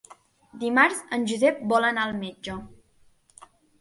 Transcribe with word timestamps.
Dimarts 0.61 1.03
en 1.17 1.27
Josep 1.31 1.61
vol 1.73 1.85
anar 1.91 2.07
al 2.07 2.17
metge. 2.25 2.57